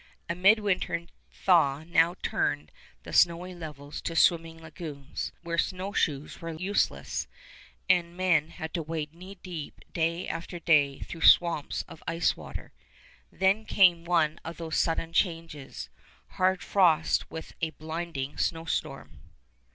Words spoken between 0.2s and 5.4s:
A midwinter thaw now turned the snowy levels to swimming lagoons,